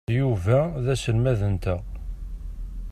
Yuba 0.17 0.59
d 0.83 0.85
aselmad-nteɣ. 0.93 1.81